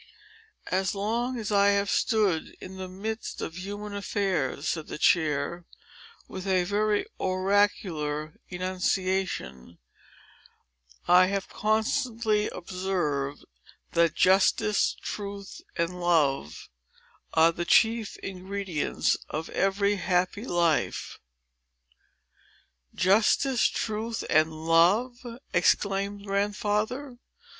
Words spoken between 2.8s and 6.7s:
midst of human affairs," said the chair, with a